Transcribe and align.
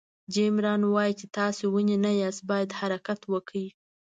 جیم 0.33 0.55
ران 0.65 0.81
وایي 0.85 1.13
چې 1.19 1.25
تاسو 1.37 1.63
ونې 1.73 1.97
نه 2.05 2.11
یاست 2.21 2.41
باید 2.49 2.77
حرکت 2.79 3.19
وکړئ. 3.31 3.67